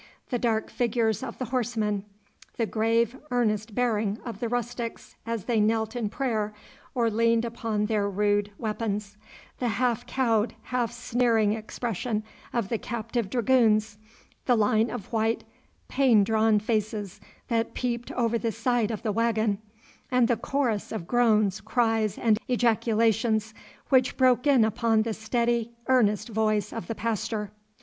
The 0.31 0.39
dark 0.39 0.71
figures 0.71 1.21
of 1.21 1.37
the 1.37 1.45
horsemen, 1.53 2.05
the 2.57 2.65
grave, 2.65 3.15
earnest 3.29 3.75
bearing 3.75 4.17
of 4.25 4.39
the 4.39 4.49
rustics 4.49 5.15
as 5.27 5.45
they 5.45 5.59
knelt 5.59 5.95
in 5.95 6.09
prayer 6.09 6.55
or 6.95 7.11
leaned 7.11 7.45
upon 7.45 7.85
their 7.85 8.09
rude 8.09 8.49
weapons, 8.57 9.15
the 9.59 9.67
half 9.67 10.07
cowed, 10.07 10.55
half 10.63 10.91
sneering 10.91 11.53
expression 11.53 12.23
of 12.51 12.69
the 12.69 12.79
captive 12.79 13.29
dragoons, 13.29 13.99
the 14.47 14.55
line 14.55 14.89
of 14.89 15.13
white 15.13 15.43
pain 15.87 16.23
drawn 16.23 16.57
faces 16.57 17.21
that 17.49 17.75
peeped 17.75 18.11
over 18.13 18.39
the 18.39 18.51
side 18.51 18.89
of 18.89 19.03
the 19.03 19.11
waggon, 19.11 19.59
and 20.09 20.27
the 20.27 20.35
chorus 20.35 20.91
of 20.91 21.05
groans, 21.05 21.61
cries, 21.61 22.17
and 22.17 22.39
ejaculations 22.47 23.53
which 23.89 24.17
broke 24.17 24.47
in 24.47 24.65
upon 24.65 25.03
the 25.03 25.13
steady 25.13 25.73
earnest 25.85 26.27
voice 26.29 26.73
of 26.73 26.87
the 26.87 26.95
pastor. 26.95 27.51